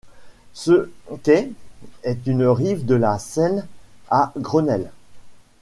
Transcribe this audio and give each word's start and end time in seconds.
Ce 0.53 0.89
quai 1.21 1.51
était 2.03 2.31
une 2.31 2.47
rive 2.47 2.87
de 2.87 2.95
la 2.95 3.19
Seine 3.19 3.67
à 4.09 4.33
Grenelle. 4.35 4.91